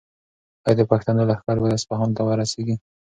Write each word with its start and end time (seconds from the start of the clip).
ایا 0.65 0.77
د 0.79 0.81
پښتنو 0.91 1.27
لښکر 1.29 1.57
به 1.63 1.67
اصفهان 1.77 2.09
ته 2.17 2.21
ورسیږي؟ 2.25 2.75